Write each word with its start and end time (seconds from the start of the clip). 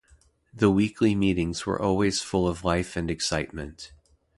The 0.51 0.71
weekly 0.71 1.13
meetings 1.13 1.67
were 1.67 1.79
always 1.79 2.23
full 2.23 2.47
of 2.47 2.63
life 2.63 2.97
and 2.97 3.11
excitement. 3.11 3.93